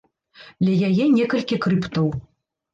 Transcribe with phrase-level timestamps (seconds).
[0.69, 2.13] Ля яе некалькі крыптаў.